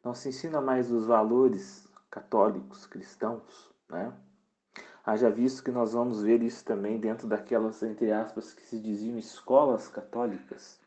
Não 0.04 0.14
se 0.14 0.28
ensina 0.28 0.60
mais 0.60 0.92
os 0.92 1.04
valores 1.04 1.88
católicos, 2.08 2.86
cristãos, 2.86 3.68
né? 3.88 4.16
Haja 5.04 5.28
visto 5.28 5.64
que 5.64 5.72
nós 5.72 5.92
vamos 5.92 6.22
ver 6.22 6.40
isso 6.44 6.64
também 6.64 7.00
dentro 7.00 7.26
daquelas, 7.26 7.82
entre 7.82 8.12
aspas, 8.12 8.54
que 8.54 8.62
se 8.62 8.80
diziam 8.80 9.18
escolas 9.18 9.88
católicas. 9.88 10.80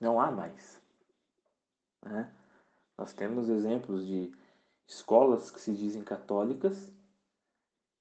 Não 0.00 0.18
há 0.18 0.30
mais. 0.30 0.80
Né? 2.02 2.34
Nós 2.96 3.12
temos 3.12 3.50
exemplos 3.50 4.06
de 4.06 4.32
escolas 4.86 5.50
que 5.50 5.60
se 5.60 5.74
dizem 5.74 6.02
católicas 6.02 6.90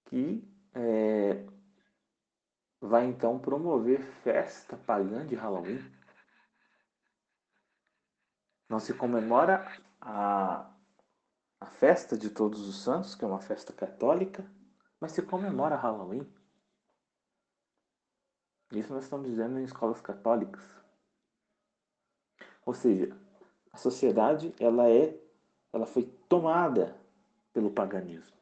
que 0.05 0.47
é, 0.73 1.45
vai 2.81 3.05
então 3.05 3.39
promover 3.39 4.01
festa 4.23 4.77
pagã 4.77 5.25
de 5.25 5.35
Halloween. 5.35 5.79
Não 8.69 8.79
se 8.79 8.93
comemora 8.93 9.67
a, 9.99 10.71
a 11.59 11.65
festa 11.65 12.17
de 12.17 12.29
Todos 12.29 12.67
os 12.67 12.83
Santos, 12.83 13.15
que 13.15 13.25
é 13.25 13.27
uma 13.27 13.41
festa 13.41 13.73
católica, 13.73 14.49
mas 14.99 15.11
se 15.11 15.21
comemora 15.21 15.75
Halloween. 15.75 16.31
Isso 18.71 18.93
nós 18.93 19.03
estamos 19.03 19.27
dizendo 19.27 19.59
em 19.59 19.63
escolas 19.63 19.99
católicas. 19.99 20.63
Ou 22.65 22.73
seja, 22.73 23.17
a 23.73 23.77
sociedade 23.77 24.53
ela 24.59 24.87
é, 24.87 25.19
ela 25.73 25.87
foi 25.87 26.03
tomada 26.29 26.95
pelo 27.51 27.71
paganismo. 27.71 28.38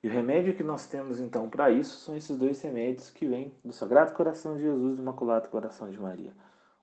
E 0.00 0.06
o 0.06 0.10
remédio 0.12 0.54
que 0.54 0.62
nós 0.62 0.86
temos 0.86 1.18
então 1.18 1.50
para 1.50 1.70
isso 1.70 1.96
são 1.98 2.16
esses 2.16 2.36
dois 2.38 2.60
remédios 2.62 3.10
que 3.10 3.26
vêm 3.26 3.52
do 3.64 3.72
Sagrado 3.72 4.12
Coração 4.12 4.56
de 4.56 4.62
Jesus 4.62 4.92
e 4.92 4.96
do 4.96 5.02
Imaculado 5.02 5.48
Coração 5.48 5.90
de 5.90 5.98
Maria. 5.98 6.32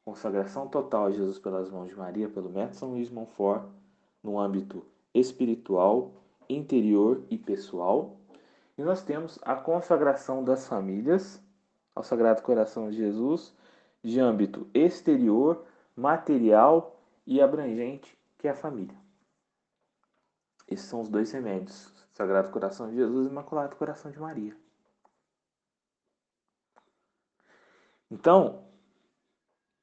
Consagração 0.03 0.67
total 0.67 1.05
a 1.05 1.11
Jesus 1.11 1.39
pelas 1.39 1.69
mãos 1.69 1.87
de 1.87 1.95
Maria, 1.95 2.27
pelo 2.27 2.49
método 2.49 2.75
São 2.75 2.89
Luís 2.89 3.09
Montfort, 3.09 3.63
no 4.21 4.37
âmbito 4.37 4.85
espiritual, 5.13 6.11
interior 6.49 7.23
e 7.29 7.37
pessoal. 7.37 8.17
E 8.77 8.83
nós 8.83 9.01
temos 9.01 9.39
a 9.43 9.55
consagração 9.55 10.43
das 10.43 10.67
famílias 10.67 11.41
ao 11.95 12.03
Sagrado 12.03 12.41
Coração 12.41 12.89
de 12.89 12.97
Jesus, 12.97 13.55
de 14.03 14.19
âmbito 14.19 14.67
exterior, 14.73 15.63
material 15.95 16.99
e 17.25 17.39
abrangente, 17.41 18.17
que 18.37 18.49
é 18.49 18.51
a 18.51 18.55
família. 18.55 18.97
Esses 20.67 20.85
são 20.85 20.99
os 20.99 21.07
dois 21.07 21.31
remédios 21.31 22.04
Sagrado 22.15 22.49
Coração 22.49 22.89
de 22.89 22.95
Jesus 22.95 23.27
e 23.27 23.29
Imaculado 23.29 23.75
Coração 23.75 24.09
de 24.09 24.17
Maria. 24.17 24.55
Então, 28.09 28.63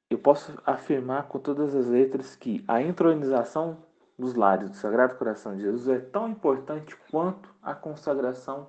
eu 0.09 0.17
posso 0.17 0.51
afirmar 0.65 1.27
com 1.27 1.37
todas 1.37 1.75
as 1.75 1.85
letras 1.85 2.35
que 2.35 2.63
a 2.67 2.81
entronização 2.81 3.77
dos 4.17 4.33
lares 4.33 4.69
do 4.69 4.75
Sagrado 4.75 5.15
Coração 5.15 5.55
de 5.55 5.61
Jesus 5.61 5.87
é 5.87 5.99
tão 5.99 6.27
importante 6.27 6.95
quanto 7.11 7.53
a 7.61 7.75
consagração 7.75 8.67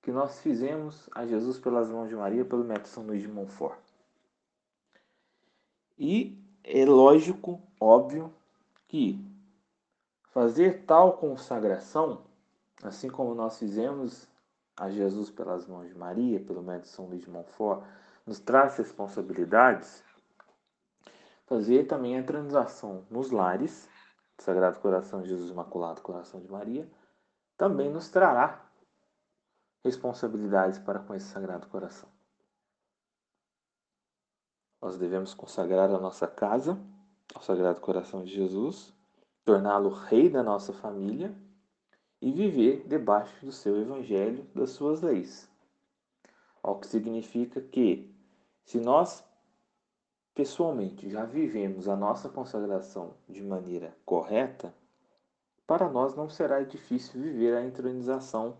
que 0.00 0.12
nós 0.12 0.40
fizemos 0.40 1.10
a 1.12 1.26
Jesus 1.26 1.58
pelas 1.58 1.90
mãos 1.90 2.08
de 2.08 2.14
Maria 2.14 2.44
pelo 2.44 2.64
método 2.64 2.88
São 2.88 3.02
Luís 3.02 3.22
de 3.22 3.28
Montfort. 3.28 3.80
E 5.98 6.40
é 6.62 6.84
lógico, 6.84 7.60
óbvio, 7.80 8.32
que 8.86 9.18
fazer 10.28 10.84
tal 10.86 11.18
consagração 11.18 12.29
Assim 12.82 13.10
como 13.10 13.34
nós 13.34 13.58
fizemos 13.58 14.26
a 14.76 14.88
Jesus 14.88 15.30
pelas 15.30 15.66
mãos 15.66 15.88
de 15.88 15.94
Maria, 15.94 16.40
pelo 16.40 16.62
método 16.62 16.88
São 16.88 17.06
Luís 17.06 17.20
de 17.20 17.30
Montfort, 17.30 17.84
nos 18.26 18.40
traz 18.40 18.76
responsabilidades, 18.78 20.02
fazer 21.46 21.86
também 21.86 22.18
a 22.18 22.22
transação 22.22 23.04
nos 23.10 23.30
lares, 23.30 23.88
Sagrado 24.38 24.78
Coração 24.80 25.20
de 25.20 25.28
Jesus 25.28 25.50
Imaculado 25.50 26.00
Coração 26.00 26.40
de 26.40 26.50
Maria, 26.50 26.90
também 27.58 27.90
nos 27.90 28.08
trará 28.08 28.64
responsabilidades 29.84 30.78
para 30.78 31.00
com 31.00 31.14
esse 31.14 31.26
Sagrado 31.26 31.66
Coração. 31.68 32.08
Nós 34.80 34.96
devemos 34.96 35.34
consagrar 35.34 35.90
a 35.90 35.98
nossa 35.98 36.26
casa 36.26 36.80
ao 37.34 37.42
Sagrado 37.42 37.82
Coração 37.82 38.24
de 38.24 38.32
Jesus, 38.32 38.94
torná-lo 39.44 39.90
rei 39.90 40.30
da 40.30 40.42
nossa 40.42 40.72
família 40.72 41.34
e 42.20 42.30
viver 42.30 42.86
debaixo 42.86 43.44
do 43.44 43.52
seu 43.52 43.80
evangelho, 43.80 44.46
das 44.54 44.70
suas 44.70 45.00
leis. 45.00 45.50
O 46.62 46.74
que 46.74 46.86
significa 46.86 47.60
que, 47.60 48.14
se 48.64 48.78
nós 48.78 49.24
pessoalmente 50.34 51.08
já 51.08 51.24
vivemos 51.24 51.88
a 51.88 51.96
nossa 51.96 52.28
consagração 52.28 53.14
de 53.28 53.42
maneira 53.42 53.96
correta, 54.04 54.74
para 55.66 55.88
nós 55.88 56.14
não 56.14 56.28
será 56.28 56.62
difícil 56.62 57.20
viver 57.20 57.56
a 57.56 57.64
entronização, 57.64 58.56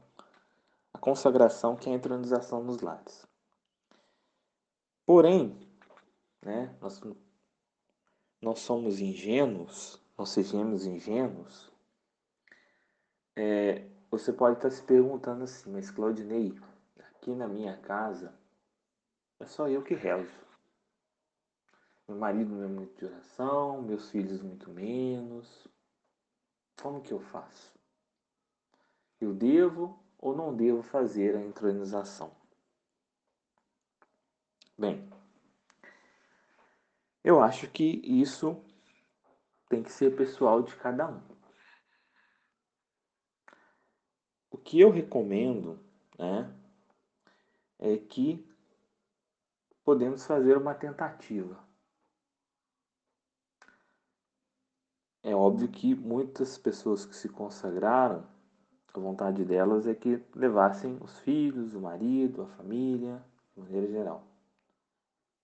a 0.95 0.99
consagração 0.99 1.76
que 1.76 1.88
é 1.88 1.93
a 1.93 1.97
entronização 1.97 2.62
nos 2.62 2.81
lares. 2.81 3.26
Porém, 5.05 5.59
né? 6.43 6.75
Nós 6.81 7.00
não 8.40 8.57
somos 8.57 9.00
ingênuos, 9.00 10.00
não 10.17 10.25
sejamos 10.25 10.87
ingênuos. 10.87 11.71
É, 13.37 13.87
você 14.10 14.32
pode 14.32 14.56
estar 14.56 14.70
se 14.70 14.82
perguntando 14.82 15.44
assim, 15.44 15.70
mas 15.70 15.90
Claudinei, 15.90 16.58
aqui 16.99 17.34
na 17.34 17.46
minha 17.46 17.76
casa 17.76 18.34
é 19.38 19.46
só 19.46 19.68
eu 19.68 19.82
que 19.82 19.94
rezo. 19.94 20.38
Meu 22.08 22.18
marido 22.18 22.54
não 22.54 22.64
é 22.64 22.68
muito 22.68 22.99
de 22.99 23.06
oração, 23.06 23.80
meus 23.82 24.10
filhos 24.10 24.42
muito 24.42 24.68
menos. 24.70 25.68
Como 26.82 27.00
que 27.00 27.12
eu 27.12 27.20
faço? 27.20 27.72
Eu 29.20 29.32
devo 29.32 29.99
ou 30.18 30.34
não 30.37 30.54
devo 30.54 30.82
fazer 30.82 31.37
a 31.37 31.40
entronização? 31.40 32.32
Bem, 34.76 35.08
eu 37.22 37.42
acho 37.42 37.70
que 37.70 38.00
isso 38.02 38.60
tem 39.68 39.82
que 39.82 39.92
ser 39.92 40.16
pessoal 40.16 40.62
de 40.62 40.75
cada 40.76 41.06
um. 41.06 41.29
O 44.50 44.59
que 44.59 44.80
eu 44.80 44.90
recomendo 44.90 45.78
né, 46.19 46.52
é 47.78 47.97
que 47.97 48.45
podemos 49.85 50.26
fazer 50.26 50.57
uma 50.57 50.75
tentativa. 50.75 51.59
É 55.23 55.35
óbvio 55.35 55.69
que 55.69 55.95
muitas 55.95 56.59
pessoas 56.59 57.04
que 57.04 57.14
se 57.14 57.28
consagraram, 57.28 58.26
a 58.92 58.99
vontade 58.99 59.45
delas 59.45 59.87
é 59.87 59.95
que 59.95 60.21
levassem 60.35 60.99
os 61.00 61.19
filhos, 61.21 61.75
o 61.75 61.80
marido, 61.80 62.42
a 62.42 62.47
família, 62.57 63.25
de 63.54 63.61
maneira 63.61 63.87
geral. 63.87 64.26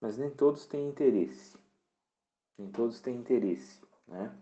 Mas 0.01 0.19
nem 0.19 0.31
todos 0.31 0.67
têm 0.67 0.89
interesse. 0.89 1.57
Nem 2.59 2.71
todos 2.71 3.01
têm 3.01 3.17
interesse, 3.17 3.81
né? 4.09 4.35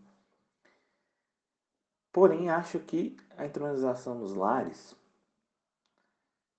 Porém, 2.15 2.49
acho 2.49 2.79
que 2.79 3.17
a 3.37 3.45
entronização 3.45 4.15
nos 4.15 4.35
lares 4.35 4.95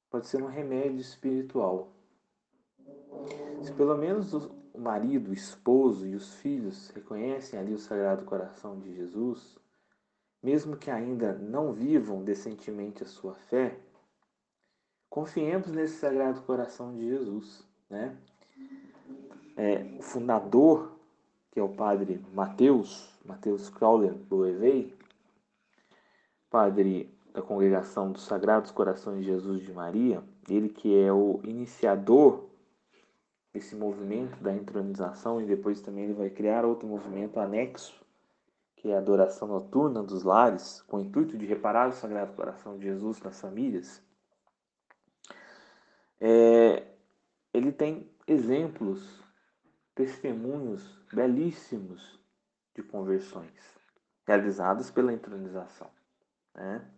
pode 0.09 0.27
ser 0.27 0.43
um 0.43 0.47
remédio 0.47 0.99
espiritual. 0.99 1.87
Se 3.63 3.71
pelo 3.71 3.97
menos 3.97 4.33
o 4.33 4.51
marido, 4.77 5.31
o 5.31 5.33
esposo 5.33 6.05
e 6.05 6.13
os 6.13 6.33
filhos 6.35 6.89
reconhecem 6.89 7.57
ali 7.57 7.73
o 7.73 7.79
Sagrado 7.79 8.25
Coração 8.25 8.77
de 8.77 8.93
Jesus, 8.97 9.57
mesmo 10.43 10.75
que 10.75 10.91
ainda 10.91 11.31
não 11.31 11.71
vivam 11.71 12.21
decentemente 12.21 13.01
a 13.01 13.07
sua 13.07 13.33
fé, 13.33 13.79
confiemos 15.09 15.71
nesse 15.71 15.99
Sagrado 15.99 16.41
Coração 16.41 16.93
de 16.93 17.07
Jesus. 17.07 17.65
Né? 17.89 18.13
É, 19.55 19.85
o 19.97 20.01
fundador, 20.01 20.91
que 21.49 21.61
é 21.61 21.63
o 21.63 21.69
padre 21.69 22.21
Mateus, 22.33 23.09
Mateus 23.23 23.69
Crowler 23.69 24.13
Boevey, 24.13 24.93
padre 26.55 27.13
da 27.33 27.41
congregação 27.41 28.13
dos 28.13 28.23
Sagrados 28.23 28.71
Corações 28.71 29.19
de 29.19 29.25
Jesus 29.25 29.61
de 29.61 29.73
Maria, 29.73 30.23
ele 30.47 30.69
que 30.69 30.97
é 30.97 31.11
o 31.11 31.41
iniciador 31.43 32.45
esse 33.53 33.75
movimento 33.75 34.41
da 34.41 34.53
entronização 34.53 35.41
e 35.41 35.45
depois 35.45 35.81
também 35.81 36.05
ele 36.05 36.13
vai 36.13 36.29
criar 36.29 36.63
outro 36.63 36.87
movimento 36.87 37.41
anexo, 37.41 38.01
que 38.77 38.87
é 38.87 38.95
a 38.95 38.99
adoração 38.99 39.49
noturna 39.49 40.01
dos 40.01 40.23
lares, 40.23 40.81
com 40.83 40.95
o 40.95 41.01
intuito 41.01 41.37
de 41.37 41.45
reparar 41.45 41.89
o 41.89 41.91
Sagrado 41.91 42.31
Coração 42.31 42.77
de 42.77 42.85
Jesus 42.85 43.21
nas 43.21 43.41
famílias. 43.41 44.01
É, 46.21 46.87
ele 47.53 47.73
tem 47.73 48.09
exemplos, 48.25 49.21
testemunhos 49.93 50.97
belíssimos 51.11 52.17
de 52.73 52.81
conversões 52.81 53.75
realizadas 54.25 54.89
pela 54.89 55.11
entronização. 55.11 55.93
Né? 56.55 56.89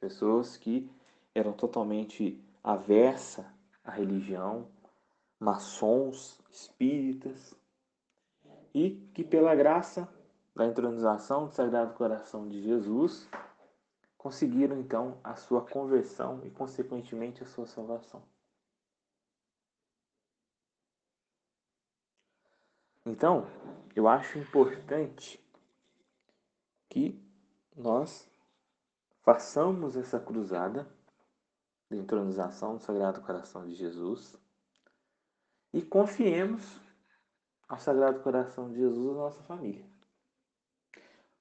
Pessoas 0.00 0.56
que 0.56 0.90
eram 1.34 1.52
totalmente 1.52 2.42
aversa 2.62 3.52
à 3.84 3.90
religião, 3.90 4.68
maçons, 5.38 6.40
espíritas, 6.50 7.54
e 8.74 8.90
que 9.12 9.24
pela 9.24 9.54
graça 9.54 10.08
da 10.54 10.66
entronização 10.66 11.46
do 11.46 11.52
Sagrado 11.52 11.94
Coração 11.94 12.48
de 12.48 12.62
Jesus 12.62 13.28
conseguiram 14.16 14.78
então 14.78 15.18
a 15.24 15.34
sua 15.34 15.62
conversão 15.62 16.40
e 16.44 16.50
consequentemente 16.50 17.42
a 17.42 17.46
sua 17.46 17.66
salvação. 17.66 18.22
Então, 23.04 23.48
eu 23.96 24.06
acho 24.06 24.38
importante 24.38 25.42
que 26.88 27.20
nós 27.76 28.30
façamos 29.22 29.96
essa 29.96 30.18
cruzada 30.18 30.86
de 31.90 31.96
entronização 31.96 32.76
do 32.76 32.82
Sagrado 32.82 33.20
Coração 33.20 33.66
de 33.66 33.74
Jesus 33.74 34.36
e 35.72 35.80
confiemos 35.80 36.80
ao 37.68 37.78
Sagrado 37.78 38.20
Coração 38.20 38.70
de 38.70 38.76
Jesus 38.76 39.10
a 39.10 39.18
nossa 39.18 39.42
família. 39.44 39.84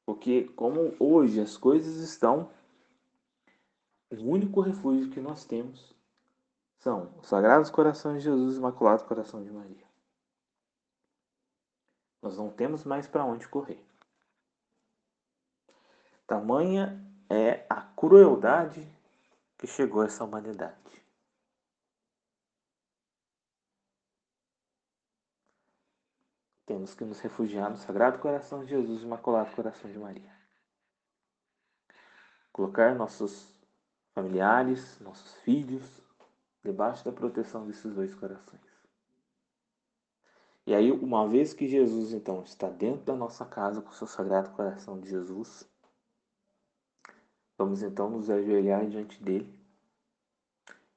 Porque, 0.06 0.46
como 0.56 0.96
hoje 1.00 1.42
as 1.42 1.58
coisas 1.58 1.98
estão, 1.98 2.52
o 4.10 4.16
único 4.16 4.62
refúgio 4.62 5.10
que 5.10 5.20
nós 5.20 5.46
temos 5.46 5.96
são 6.80 7.14
os 7.20 7.28
Sagrados 7.28 7.70
Corações 7.70 8.18
de 8.18 8.30
Jesus 8.30 8.56
e 8.56 8.58
o 8.58 8.60
Imaculado 8.60 9.06
Coração 9.06 9.44
de 9.44 9.52
Maria. 9.52 9.86
Nós 12.22 12.38
não 12.38 12.50
temos 12.50 12.84
mais 12.84 13.08
para 13.08 13.26
onde 13.26 13.48
correr. 13.48 13.84
Tamanha 16.28 17.11
é 17.32 17.66
a 17.70 17.82
crueldade 17.82 18.86
que 19.58 19.66
chegou 19.66 20.02
a 20.02 20.06
essa 20.06 20.26
humanidade. 20.26 20.76
Temos 26.66 26.94
que 26.94 27.06
nos 27.06 27.22
refugiar 27.22 27.70
no 27.70 27.78
Sagrado 27.78 28.20
Coração 28.20 28.66
de 28.66 28.72
Jesus 28.72 29.04
Imaculado 29.04 29.56
Coração 29.56 29.90
de 29.90 29.98
Maria. 29.98 30.32
Colocar 32.52 32.96
nossos 32.96 33.50
familiares, 34.14 35.00
nossos 35.00 35.34
filhos, 35.36 36.02
debaixo 36.62 37.06
da 37.06 37.14
proteção 37.14 37.66
desses 37.66 37.94
dois 37.94 38.14
corações. 38.14 38.62
E 40.68 40.76
aí, 40.76 40.92
uma 40.92 41.28
vez 41.28 41.54
que 41.54 41.68
Jesus 41.68 42.12
então 42.12 42.44
está 42.44 42.70
dentro 42.70 43.06
da 43.06 43.16
nossa 43.16 43.46
casa 43.46 43.82
com 43.82 43.90
o 43.90 43.94
seu 43.94 44.06
Sagrado 44.06 44.52
Coração 44.52 45.00
de 45.00 45.10
Jesus, 45.10 45.71
vamos 47.62 47.84
então 47.84 48.10
nos 48.10 48.28
ajoelhar 48.28 48.88
diante 48.90 49.22
dele 49.22 49.48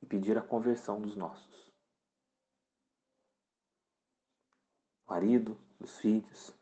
e 0.01 0.07
pedir 0.07 0.39
a 0.39 0.43
conversão 0.43 0.99
dos 0.99 1.15
nossos. 1.15 1.71
Marido, 5.07 5.59
os 5.79 5.99
filhos. 5.99 6.55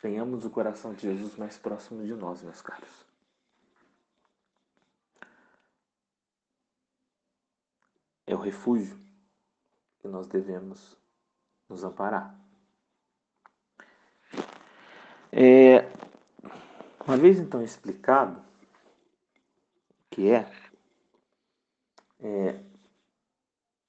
Tenhamos 0.00 0.44
o 0.44 0.50
coração 0.50 0.92
de 0.92 1.02
Jesus 1.02 1.36
mais 1.36 1.56
próximo 1.56 2.02
de 2.04 2.12
nós, 2.14 2.42
meus 2.42 2.60
caros. 2.60 3.06
É 8.26 8.34
o 8.34 8.38
refúgio 8.38 8.98
que 10.00 10.08
nós 10.08 10.26
devemos 10.26 10.96
nos 11.68 11.84
amparar. 11.84 12.36
É, 15.30 15.89
uma 17.10 17.16
vez 17.16 17.40
então 17.40 17.60
explicado 17.60 18.38
o 18.38 20.10
que 20.10 20.30
é, 20.30 20.48
é 22.20 22.60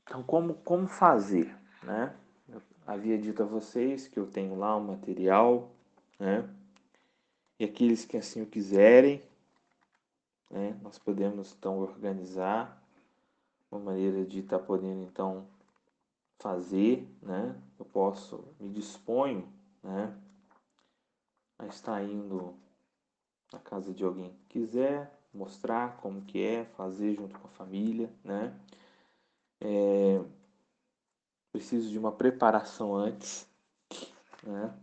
então 0.01 0.23
como, 0.23 0.55
como 0.55 0.87
fazer? 0.87 1.55
né? 1.83 2.15
Eu 2.49 2.59
havia 2.87 3.19
dito 3.19 3.43
a 3.43 3.45
vocês 3.45 4.07
que 4.07 4.17
eu 4.17 4.25
tenho 4.25 4.57
lá 4.57 4.75
um 4.75 4.85
material, 4.85 5.69
né? 6.19 6.49
E 7.59 7.63
aqueles 7.63 8.05
que 8.05 8.17
assim 8.17 8.41
o 8.41 8.47
quiserem, 8.47 9.21
né? 10.49 10.75
Nós 10.81 10.97
podemos 10.97 11.53
então 11.53 11.77
organizar 11.77 12.83
uma 13.71 13.79
maneira 13.79 14.25
de 14.25 14.39
estar 14.39 14.57
tá 14.57 14.65
podendo 14.65 15.03
então 15.03 15.45
fazer, 16.39 17.07
né? 17.21 17.55
Eu 17.77 17.85
posso 17.85 18.43
me 18.59 18.67
disponho, 18.67 19.47
né? 19.83 20.11
A 21.59 21.67
estar 21.67 22.03
indo 22.03 22.59
na 23.51 23.59
casa 23.59 23.93
de 23.93 24.03
alguém 24.03 24.31
que 24.31 24.59
quiser 24.59 25.19
mostrar 25.33 25.97
como 25.97 26.21
que 26.23 26.41
é, 26.43 26.65
fazer 26.65 27.15
junto 27.15 27.39
com 27.39 27.47
a 27.47 27.51
família, 27.51 28.13
né? 28.23 28.57
É, 29.59 30.21
preciso 31.51 31.89
de 31.89 31.99
uma 31.99 32.11
preparação 32.11 32.95
antes, 32.95 33.47
né? 34.43 34.73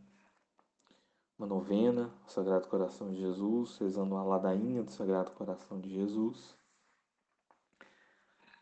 Uma 1.38 1.46
novena, 1.46 2.10
o 2.26 2.30
Sagrado 2.30 2.66
Coração 2.66 3.10
de 3.10 3.20
Jesus, 3.20 3.78
rezando 3.78 4.14
uma 4.14 4.24
ladainha 4.24 4.82
do 4.82 4.90
Sagrado 4.90 5.30
Coração 5.32 5.80
de 5.80 5.88
Jesus. 5.88 6.56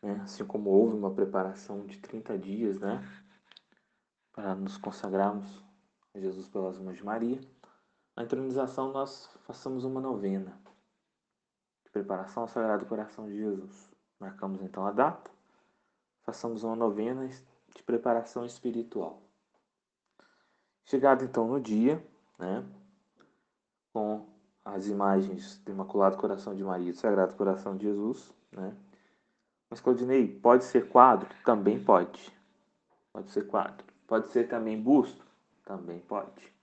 né? 0.03 0.21
assim 0.23 0.45
como 0.45 0.71
houve 0.71 0.95
uma 0.95 1.11
preparação 1.11 1.87
de 1.87 1.99
30 1.99 2.39
dias, 2.39 2.79
né? 2.79 3.03
para 4.31 4.55
nos 4.55 4.77
consagrarmos 4.77 5.47
a 6.15 6.21
Jesus 6.21 6.47
pelas 6.49 6.79
mãos 6.79 6.99
de 6.99 7.05
Maria, 7.05 7.41
na 8.17 8.23
entronização 8.23 8.93
nós 8.93 9.29
façamos 9.47 9.85
uma 9.85 10.01
novena 10.01 10.59
de 11.85 11.91
preparação 11.91 12.45
ao 12.45 12.49
Sagrado 12.49 12.87
Coração 12.87 13.27
de 13.27 13.37
Jesus. 13.37 13.91
Marcamos 14.19 14.63
então 14.63 14.87
a 14.87 14.91
data, 14.91 15.31
façamos 16.23 16.65
uma 16.65 16.75
novena 16.75 17.29
de 17.29 17.83
preparação 17.83 18.47
espiritual. 18.47 19.23
Chegado 20.87 21.25
então 21.25 21.47
no 21.47 21.61
dia, 21.61 22.03
né, 22.39 22.65
com 23.93 24.27
as 24.65 24.87
imagens 24.89 25.59
do 25.59 25.73
Imaculado 25.73 26.17
Coração 26.17 26.55
de 26.55 26.65
Maria 26.65 26.89
e 26.89 26.93
do 26.93 26.99
Sagrado 26.99 27.35
Coração 27.35 27.77
de 27.77 27.85
Jesus, 27.85 28.33
né? 28.51 28.75
Mas 29.69 29.81
Claudinei, 29.81 30.29
pode 30.29 30.65
ser 30.65 30.89
quadro? 30.89 31.29
Também 31.45 31.83
pode. 31.83 32.33
Pode 33.13 33.31
ser 33.31 33.47
quadro. 33.47 33.85
Pode 34.07 34.29
ser 34.29 34.49
também 34.49 34.81
busto? 34.81 35.27
Também 35.65 35.99
pode. 36.01 36.56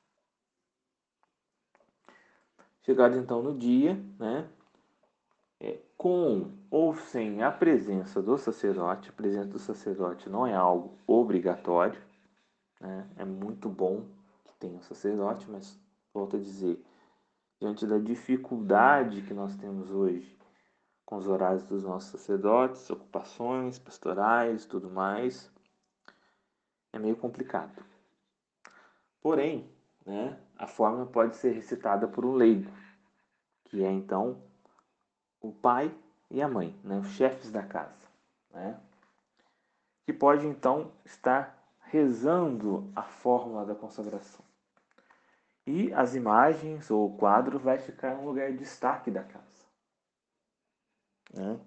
Chegado 2.84 3.18
então 3.18 3.42
no 3.42 3.58
dia, 3.58 3.96
né? 4.20 4.50
É, 5.60 5.80
com 5.98 6.52
ou 6.70 6.94
sem 6.96 7.42
a 7.42 7.50
presença 7.50 8.22
do 8.22 8.38
sacerdote, 8.38 9.10
a 9.10 9.14
presença 9.14 9.48
do 9.48 9.60
sacerdote 9.60 10.30
não 10.30 10.46
é 10.46 10.54
algo 10.54 10.98
obrigatório, 11.08 12.02
né? 12.82 13.10
É 13.16 13.24
muito 13.24 13.70
bom 13.70 14.06
que 14.44 14.54
tenha 14.60 14.76
um 14.76 14.82
sacerdote, 14.82 15.50
mas 15.50 15.80
volto 16.14 16.36
a 16.36 16.40
dizer, 16.40 16.84
diante 17.60 17.88
da 17.88 17.98
dificuldade 17.98 19.22
que 19.22 19.34
nós 19.34 19.56
temos 19.56 19.90
hoje 19.90 20.38
com 21.06 21.16
os 21.18 21.28
horários 21.28 21.64
dos 21.64 21.84
nossos 21.84 22.10
sacerdotes, 22.10 22.90
ocupações 22.90 23.80
pastorais, 23.80 24.66
tudo 24.66 24.90
mais, 24.90 25.50
é 26.92 27.00
meio 27.00 27.16
complicado. 27.16 27.84
Porém, 29.22 29.70
né, 30.06 30.38
a 30.64 30.68
fórmula 30.68 31.06
pode 31.06 31.36
ser 31.36 31.52
recitada 31.52 32.08
por 32.08 32.26
um 32.26 32.34
leigo, 32.34 32.72
que 33.66 33.84
é 33.84 33.92
então 33.92 34.42
o 35.42 35.52
pai 35.52 35.94
e 36.32 36.42
a 36.42 36.48
mãe, 36.48 36.74
né, 36.84 36.98
os 37.00 37.10
chefes 37.10 37.52
da 37.52 37.62
casa, 37.62 38.08
né, 38.50 38.80
que 40.06 40.14
pode 40.14 40.48
então 40.48 40.92
estar 41.04 41.62
rezando 41.82 42.90
a 42.96 43.04
fórmula 43.04 43.66
da 43.66 43.76
consagração. 43.76 44.44
E 45.68 45.94
as 45.94 46.16
imagens 46.16 46.90
ou 46.90 47.08
o 47.08 47.18
quadro 47.18 47.60
vai 47.60 47.78
ficar 47.78 48.16
um 48.16 48.26
lugar 48.26 48.52
de 48.52 48.58
destaque 48.58 49.12
da 49.12 49.24
casa. 49.24 49.66
Né? 51.34 51.60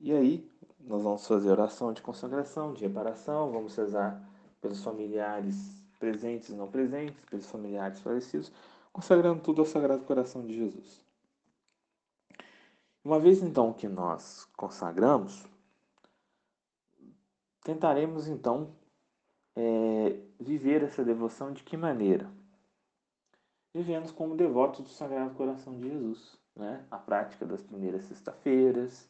E 0.00 0.12
aí, 0.12 0.52
nós 0.78 1.02
vamos 1.02 1.26
fazer 1.26 1.50
oração 1.50 1.92
de 1.92 2.00
consagração, 2.00 2.74
de 2.74 2.86
reparação, 2.86 3.50
vamos 3.50 3.74
rezar 3.76 4.22
pelos 4.60 4.82
familiares 4.84 5.78
presentes 5.98 6.48
e 6.48 6.54
não 6.54 6.68
presentes, 6.68 7.24
pelos 7.24 7.46
familiares 7.46 8.00
falecidos, 8.00 8.52
consagrando 8.92 9.42
tudo 9.42 9.60
ao 9.60 9.66
Sagrado 9.66 10.04
Coração 10.04 10.46
de 10.46 10.54
Jesus. 10.54 11.04
Uma 13.04 13.18
vez 13.18 13.42
então 13.42 13.72
que 13.72 13.88
nós 13.88 14.46
consagramos, 14.56 15.46
tentaremos 17.62 18.28
então 18.28 18.74
é, 19.56 20.20
viver 20.38 20.82
essa 20.82 21.04
devoção 21.04 21.52
de 21.52 21.62
que 21.62 21.76
maneira? 21.76 22.30
Vivendo 23.74 24.12
como 24.14 24.36
devotos 24.36 24.80
do 24.80 24.88
Sagrado 24.88 25.34
Coração 25.34 25.78
de 25.78 25.88
Jesus. 25.88 26.38
Né? 26.56 26.84
A 26.90 26.98
prática 26.98 27.46
das 27.46 27.62
primeiras 27.62 28.04
sexta-feiras, 28.04 29.08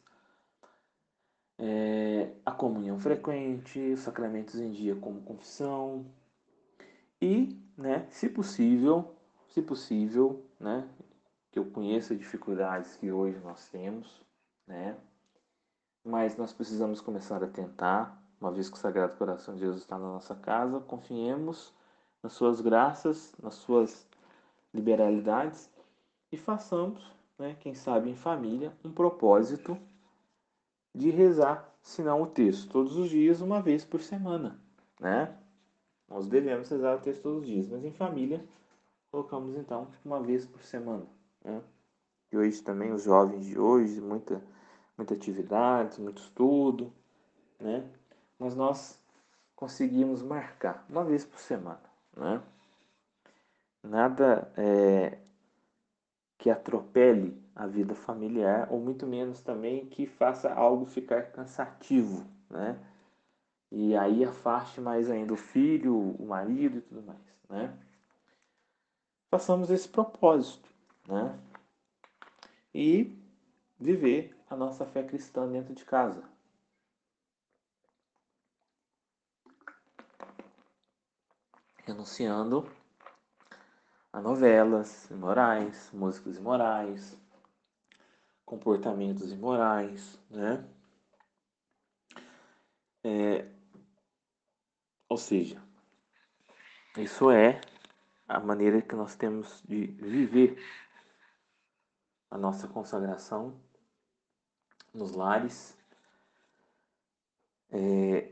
é, 1.57 2.31
a 2.45 2.51
comunhão 2.51 2.99
frequente, 2.99 3.79
os 3.93 3.99
sacramentos 4.01 4.55
em 4.55 4.71
dia 4.71 4.95
como 4.95 5.21
confissão 5.21 6.05
e, 7.21 7.57
né, 7.77 8.07
se 8.09 8.29
possível, 8.29 9.15
se 9.47 9.61
possível, 9.61 10.43
né, 10.59 10.87
que 11.51 11.59
eu 11.59 11.65
conheça 11.65 12.15
dificuldades 12.15 12.95
que 12.95 13.11
hoje 13.11 13.39
nós 13.39 13.67
temos, 13.69 14.21
né, 14.67 14.97
mas 16.03 16.37
nós 16.37 16.53
precisamos 16.53 17.01
começar 17.01 17.43
a 17.43 17.47
tentar 17.47 18.19
uma 18.39 18.51
vez 18.51 18.69
que 18.69 18.77
o 18.77 18.79
Sagrado 18.79 19.17
Coração 19.17 19.53
de 19.53 19.61
Jesus 19.61 19.81
está 19.81 19.97
na 19.97 20.07
nossa 20.07 20.33
casa, 20.33 20.79
confiemos 20.79 21.73
nas 22.23 22.33
suas 22.33 22.61
graças, 22.61 23.33
nas 23.41 23.55
suas 23.55 24.07
liberalidades 24.73 25.69
e 26.31 26.37
façamos, 26.37 27.03
né, 27.37 27.55
quem 27.59 27.73
sabe 27.73 28.09
em 28.09 28.15
família, 28.15 28.71
um 28.83 28.91
propósito 28.91 29.77
de 30.95 31.09
rezar, 31.09 31.69
se 31.81 32.01
não 32.01 32.21
o 32.21 32.27
texto, 32.27 32.69
todos 32.69 32.95
os 32.95 33.09
dias, 33.09 33.41
uma 33.41 33.61
vez 33.61 33.85
por 33.85 34.01
semana, 34.01 34.59
né? 34.99 35.35
Nós 36.09 36.27
devemos 36.27 36.69
rezar 36.69 36.95
o 36.95 37.01
texto 37.01 37.23
todos 37.23 37.41
os 37.41 37.47
dias, 37.47 37.67
mas 37.67 37.85
em 37.85 37.91
família 37.91 38.43
colocamos 39.11 39.55
então 39.55 39.87
uma 40.03 40.21
vez 40.21 40.45
por 40.45 40.61
semana, 40.61 41.05
né? 41.43 41.61
E 42.31 42.37
hoje 42.37 42.61
também 42.61 42.91
os 42.91 43.03
jovens 43.03 43.45
de 43.45 43.59
hoje, 43.59 43.99
muita, 43.99 44.41
muita 44.97 45.13
atividade, 45.13 45.99
muito 45.99 46.21
estudo, 46.21 46.93
né? 47.59 47.89
mas 48.39 48.55
nós 48.55 48.97
conseguimos 49.55 50.23
marcar 50.23 50.85
uma 50.89 51.03
vez 51.03 51.25
por 51.25 51.39
semana, 51.39 51.83
né? 52.15 52.41
Nada 53.83 54.51
é, 54.57 55.17
que 56.37 56.49
atropele 56.49 57.41
a 57.55 57.67
vida 57.67 57.93
familiar, 57.93 58.67
ou 58.71 58.79
muito 58.79 59.05
menos 59.05 59.41
também 59.41 59.85
que 59.87 60.05
faça 60.05 60.53
algo 60.53 60.85
ficar 60.85 61.31
cansativo, 61.31 62.25
né? 62.49 62.79
E 63.71 63.95
aí 63.95 64.23
afaste 64.25 64.81
mais 64.81 65.09
ainda 65.09 65.33
o 65.33 65.37
filho, 65.37 65.95
o 65.95 66.25
marido 66.25 66.79
e 66.79 66.81
tudo 66.81 67.03
mais, 67.03 67.19
né? 67.49 67.77
Façamos 69.29 69.69
esse 69.69 69.87
propósito, 69.87 70.67
né? 71.07 71.39
E 72.73 73.15
viver 73.79 74.35
a 74.49 74.55
nossa 74.55 74.85
fé 74.85 75.03
cristã 75.03 75.47
dentro 75.47 75.73
de 75.75 75.85
casa, 75.85 76.23
renunciando 81.85 82.69
a 84.11 84.19
novelas 84.19 85.09
imorais, 85.11 85.91
músicas 85.93 86.37
imorais, 86.37 87.15
comportamentos 88.43 89.31
imorais, 89.31 90.19
né? 90.27 90.67
É, 93.03 93.58
ou 95.09 95.17
seja, 95.17 95.61
isso 96.97 97.31
é 97.31 97.59
a 98.27 98.39
maneira 98.39 98.81
que 98.81 98.95
nós 98.95 99.15
temos 99.15 99.63
de 99.67 99.87
viver 99.87 100.63
a 102.29 102.37
nossa 102.37 102.67
consagração 102.67 103.59
nos 104.93 105.13
lares 105.13 105.75
é, 107.71 108.31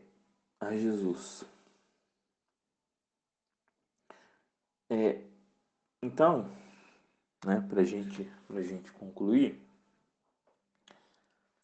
a 0.59 0.75
Jesus. 0.75 1.43
É, 4.89 5.23
então, 6.01 6.49
né, 7.43 7.59
para 7.67 7.83
gente, 7.83 8.31
a 8.49 8.61
gente 8.61 8.91
concluir, 8.93 9.59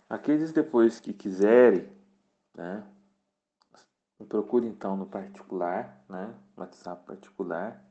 aqueles 0.09 0.51
depois 0.51 0.99
que 0.99 1.13
quiserem, 1.13 1.87
né, 2.55 2.83
me 4.23 4.29
procure 4.29 4.65
então 4.65 4.95
no 4.95 5.05
particular, 5.05 6.01
né, 6.07 6.33
WhatsApp 6.55 7.05
particular. 7.05 7.83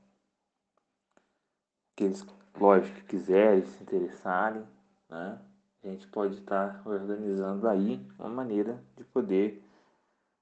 Aqueles, 1.95 2.27
lógico, 2.59 2.97
que 2.97 3.05
quiserem 3.05 3.65
se 3.67 3.83
interessarem, 3.83 4.67
né, 5.11 5.39
a 5.85 5.89
gente 5.89 6.07
pode 6.09 6.39
estar 6.39 6.81
organizando 6.87 7.69
aí 7.69 8.05
uma 8.19 8.31
maneira 8.31 8.83
de 8.97 9.05
poder 9.05 9.63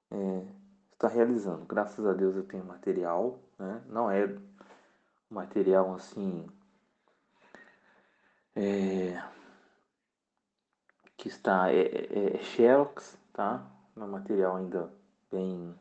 é, 0.09 0.45
estar 0.93 1.09
realizando. 1.09 1.65
Graças 1.65 2.05
a 2.05 2.13
Deus 2.13 2.35
eu 2.35 2.43
tenho 2.43 2.63
material, 2.63 3.39
né, 3.59 3.83
não 3.87 4.09
é 4.09 4.33
material 5.29 5.93
assim 5.93 6.47
é, 8.55 9.21
que 11.17 11.27
está 11.27 11.71
é, 11.71 11.81
é, 11.81 12.35
é 12.35 12.43
Xerox, 12.43 13.17
tá? 13.33 13.65
É 13.95 13.99
um 13.99 14.07
material 14.07 14.57
ainda 14.57 15.00
bem 15.31 15.75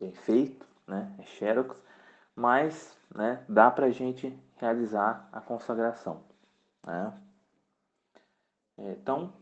bem 0.00 0.12
feito, 0.12 0.66
né? 0.86 1.14
É 1.18 1.22
Xerox, 1.24 1.82
mas, 2.34 2.96
né? 3.14 3.44
Dá 3.48 3.70
para 3.70 3.90
gente 3.90 4.36
realizar 4.56 5.28
a 5.32 5.40
consagração, 5.40 6.22
né? 6.86 7.12
É, 8.78 8.92
então, 8.92 9.32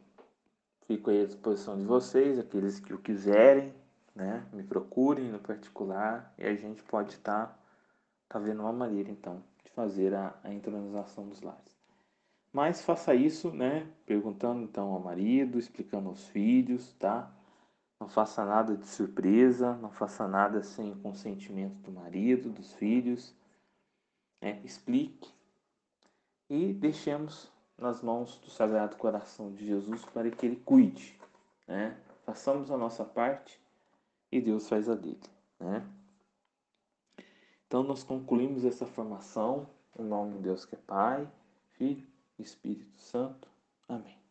fico 0.86 1.10
aí 1.10 1.22
à 1.22 1.26
disposição 1.26 1.76
de 1.76 1.84
vocês, 1.84 2.38
aqueles 2.38 2.80
que 2.80 2.94
o 2.94 2.98
quiserem, 2.98 3.74
né? 4.14 4.46
Me 4.52 4.62
procurem 4.62 5.30
no 5.30 5.38
particular 5.38 6.32
e 6.38 6.46
a 6.46 6.54
gente 6.54 6.82
pode 6.82 7.12
estar 7.12 7.46
tá 7.48 7.58
Tá 8.28 8.38
vendo 8.40 8.60
uma 8.60 8.72
maneira, 8.72 9.10
então, 9.10 9.42
de 9.64 9.70
fazer 9.70 10.12
a, 10.14 10.34
a 10.42 10.52
entronização 10.52 11.28
dos 11.28 11.42
lares. 11.42 11.76
Mas 12.52 12.82
faça 12.82 13.14
isso, 13.14 13.50
né? 13.50 13.86
Perguntando 14.04 14.62
então 14.62 14.92
ao 14.92 15.00
marido, 15.00 15.58
explicando 15.58 16.08
aos 16.08 16.26
filhos, 16.28 16.92
tá? 16.94 17.30
Não 18.00 18.08
faça 18.08 18.44
nada 18.44 18.76
de 18.76 18.86
surpresa, 18.86 19.74
não 19.76 19.90
faça 19.90 20.28
nada 20.28 20.62
sem 20.62 20.92
o 20.92 20.96
consentimento 20.96 21.76
do 21.80 21.90
marido, 21.90 22.50
dos 22.50 22.72
filhos. 22.74 23.34
Né? 24.40 24.60
Explique 24.64 25.32
e 26.48 26.72
deixemos 26.72 27.50
nas 27.78 28.02
mãos 28.02 28.38
do 28.38 28.50
Sagrado 28.50 28.96
Coração 28.96 29.52
de 29.52 29.66
Jesus 29.66 30.04
para 30.06 30.30
que 30.30 30.46
Ele 30.46 30.56
cuide. 30.56 31.18
Né? 31.66 31.96
Façamos 32.24 32.70
a 32.70 32.76
nossa 32.76 33.04
parte 33.04 33.60
e 34.30 34.40
Deus 34.40 34.68
faz 34.68 34.88
a 34.88 34.94
dele. 34.94 35.20
Né? 35.58 35.86
Então, 37.66 37.82
nós 37.82 38.02
concluímos 38.02 38.64
essa 38.64 38.86
formação. 38.86 39.68
Em 39.98 40.04
nome 40.04 40.34
de 40.34 40.40
Deus 40.40 40.66
que 40.66 40.74
é 40.74 40.78
Pai, 40.86 41.26
Filho 41.72 42.06
e 42.38 42.42
Espírito 42.42 42.98
Santo. 42.98 43.48
Amém. 43.88 44.25